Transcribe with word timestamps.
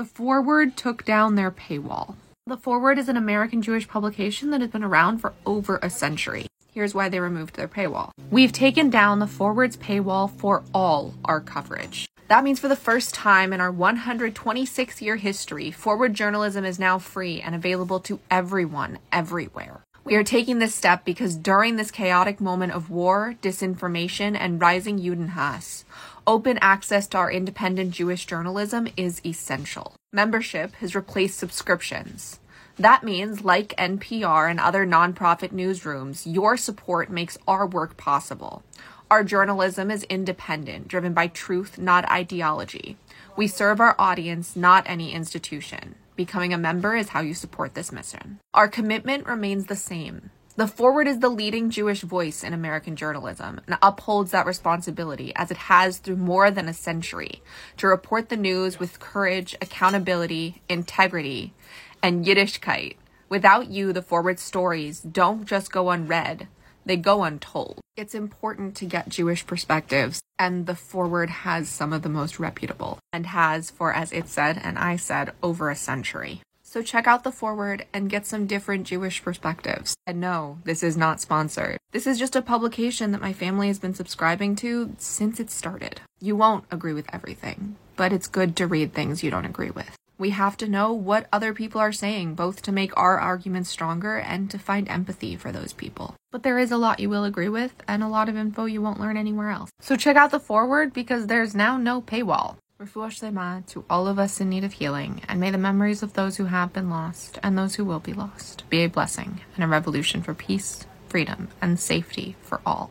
The 0.00 0.06
Forward 0.06 0.78
took 0.78 1.04
down 1.04 1.34
their 1.34 1.50
paywall. 1.50 2.14
The 2.46 2.56
Forward 2.56 2.98
is 2.98 3.10
an 3.10 3.18
American 3.18 3.60
Jewish 3.60 3.86
publication 3.86 4.48
that 4.48 4.62
has 4.62 4.70
been 4.70 4.82
around 4.82 5.18
for 5.18 5.34
over 5.44 5.78
a 5.82 5.90
century. 5.90 6.46
Here's 6.72 6.94
why 6.94 7.10
they 7.10 7.20
removed 7.20 7.56
their 7.56 7.68
paywall. 7.68 8.12
We've 8.30 8.50
taken 8.50 8.88
down 8.88 9.18
the 9.18 9.26
Forward's 9.26 9.76
paywall 9.76 10.30
for 10.30 10.64
all 10.72 11.12
our 11.26 11.38
coverage. 11.38 12.06
That 12.28 12.44
means 12.44 12.58
for 12.58 12.68
the 12.68 12.76
first 12.76 13.12
time 13.12 13.52
in 13.52 13.60
our 13.60 13.70
126 13.70 15.02
year 15.02 15.16
history, 15.16 15.70
Forward 15.70 16.14
journalism 16.14 16.64
is 16.64 16.78
now 16.78 16.98
free 16.98 17.42
and 17.42 17.54
available 17.54 18.00
to 18.00 18.20
everyone, 18.30 19.00
everywhere. 19.12 19.82
We 20.02 20.16
are 20.16 20.24
taking 20.24 20.58
this 20.58 20.74
step 20.74 21.04
because 21.04 21.36
during 21.36 21.76
this 21.76 21.90
chaotic 21.90 22.40
moment 22.40 22.72
of 22.72 22.90
war, 22.90 23.34
disinformation, 23.42 24.34
and 24.38 24.60
rising 24.60 24.98
Judenhass, 24.98 25.84
open 26.26 26.58
access 26.62 27.06
to 27.08 27.18
our 27.18 27.30
independent 27.30 27.92
Jewish 27.92 28.24
journalism 28.24 28.88
is 28.96 29.20
essential. 29.24 29.94
Membership 30.12 30.74
has 30.76 30.94
replaced 30.94 31.38
subscriptions. 31.38 32.40
That 32.76 33.04
means, 33.04 33.44
like 33.44 33.76
NPR 33.76 34.50
and 34.50 34.58
other 34.58 34.86
nonprofit 34.86 35.52
newsrooms, 35.52 36.22
your 36.24 36.56
support 36.56 37.10
makes 37.10 37.36
our 37.46 37.66
work 37.66 37.98
possible. 37.98 38.62
Our 39.10 39.22
journalism 39.22 39.90
is 39.90 40.04
independent, 40.04 40.88
driven 40.88 41.12
by 41.12 41.26
truth, 41.26 41.78
not 41.78 42.10
ideology. 42.10 42.96
We 43.36 43.48
serve 43.48 43.80
our 43.80 43.94
audience, 43.98 44.56
not 44.56 44.84
any 44.86 45.12
institution. 45.12 45.96
Becoming 46.20 46.52
a 46.52 46.58
member 46.58 46.94
is 46.94 47.08
how 47.08 47.22
you 47.22 47.32
support 47.32 47.72
this 47.72 47.90
mission. 47.90 48.40
Our 48.52 48.68
commitment 48.68 49.24
remains 49.24 49.64
the 49.64 49.74
same. 49.74 50.28
The 50.54 50.66
Forward 50.66 51.08
is 51.08 51.20
the 51.20 51.30
leading 51.30 51.70
Jewish 51.70 52.02
voice 52.02 52.44
in 52.44 52.52
American 52.52 52.94
journalism 52.94 53.58
and 53.66 53.78
upholds 53.80 54.30
that 54.32 54.44
responsibility 54.44 55.32
as 55.34 55.50
it 55.50 55.56
has 55.56 55.96
through 55.96 56.16
more 56.16 56.50
than 56.50 56.68
a 56.68 56.74
century 56.74 57.42
to 57.78 57.86
report 57.86 58.28
the 58.28 58.36
news 58.36 58.78
with 58.78 59.00
courage, 59.00 59.56
accountability, 59.62 60.60
integrity, 60.68 61.54
and 62.02 62.26
Yiddishkeit. 62.26 62.96
Without 63.30 63.68
you, 63.70 63.94
the 63.94 64.02
Forward 64.02 64.38
stories 64.38 65.00
don't 65.00 65.46
just 65.46 65.72
go 65.72 65.88
unread, 65.88 66.48
they 66.84 66.96
go 66.96 67.24
untold. 67.24 67.80
It's 67.96 68.14
important 68.14 68.74
to 68.76 68.86
get 68.86 69.08
Jewish 69.08 69.46
perspectives, 69.46 70.20
and 70.38 70.66
the 70.66 70.74
Forward 70.74 71.30
has 71.30 71.68
some 71.68 71.92
of 71.92 72.02
the 72.02 72.08
most 72.08 72.38
reputable, 72.38 72.98
and 73.12 73.26
has 73.26 73.70
for, 73.70 73.92
as 73.92 74.12
it 74.12 74.28
said 74.28 74.60
and 74.62 74.78
I 74.78 74.96
said, 74.96 75.32
over 75.42 75.70
a 75.70 75.76
century. 75.76 76.40
So 76.62 76.82
check 76.82 77.08
out 77.08 77.24
the 77.24 77.32
Forward 77.32 77.86
and 77.92 78.08
get 78.08 78.26
some 78.26 78.46
different 78.46 78.86
Jewish 78.86 79.24
perspectives. 79.24 79.96
And 80.06 80.20
no, 80.20 80.58
this 80.62 80.84
is 80.84 80.96
not 80.96 81.20
sponsored. 81.20 81.78
This 81.90 82.06
is 82.06 82.16
just 82.16 82.36
a 82.36 82.42
publication 82.42 83.10
that 83.10 83.20
my 83.20 83.32
family 83.32 83.66
has 83.66 83.80
been 83.80 83.92
subscribing 83.92 84.54
to 84.56 84.94
since 84.96 85.40
it 85.40 85.50
started. 85.50 86.00
You 86.20 86.36
won't 86.36 86.66
agree 86.70 86.92
with 86.92 87.12
everything, 87.12 87.74
but 87.96 88.12
it's 88.12 88.28
good 88.28 88.54
to 88.56 88.68
read 88.68 88.94
things 88.94 89.24
you 89.24 89.32
don't 89.32 89.46
agree 89.46 89.70
with. 89.70 89.96
We 90.16 90.30
have 90.30 90.56
to 90.58 90.68
know 90.68 90.92
what 90.92 91.26
other 91.32 91.54
people 91.54 91.80
are 91.80 91.92
saying, 91.92 92.34
both 92.34 92.62
to 92.62 92.72
make 92.72 92.96
our 92.96 93.18
arguments 93.18 93.70
stronger 93.70 94.18
and 94.18 94.48
to 94.50 94.58
find 94.58 94.88
empathy 94.88 95.34
for 95.34 95.50
those 95.50 95.72
people. 95.72 96.14
But 96.32 96.44
there 96.44 96.60
is 96.60 96.70
a 96.70 96.76
lot 96.76 97.00
you 97.00 97.10
will 97.10 97.24
agree 97.24 97.48
with, 97.48 97.74
and 97.88 98.04
a 98.04 98.08
lot 98.08 98.28
of 98.28 98.36
info 98.36 98.64
you 98.64 98.80
won't 98.80 99.00
learn 99.00 99.16
anywhere 99.16 99.50
else. 99.50 99.70
So 99.80 99.96
check 99.96 100.16
out 100.16 100.30
the 100.30 100.38
forward 100.38 100.92
because 100.92 101.26
there's 101.26 101.56
now 101.56 101.76
no 101.76 102.00
paywall. 102.00 102.56
Shlema 102.80 103.66
to 103.66 103.84
all 103.90 104.06
of 104.06 104.18
us 104.18 104.40
in 104.40 104.48
need 104.48 104.64
of 104.64 104.72
healing, 104.74 105.20
and 105.28 105.38
may 105.38 105.50
the 105.50 105.58
memories 105.58 106.02
of 106.02 106.14
those 106.14 106.36
who 106.36 106.44
have 106.44 106.72
been 106.72 106.88
lost 106.88 107.38
and 107.42 107.58
those 107.58 107.74
who 107.74 107.84
will 107.84 107.98
be 107.98 108.14
lost 108.14 108.62
be 108.70 108.84
a 108.84 108.88
blessing 108.88 109.40
and 109.54 109.64
a 109.64 109.66
revolution 109.66 110.22
for 110.22 110.32
peace, 110.32 110.86
freedom, 111.08 111.48
and 111.60 111.78
safety 111.78 112.36
for 112.40 112.60
all. 112.64 112.90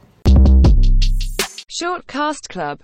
Shortcast 1.71 2.49
Club 2.49 2.77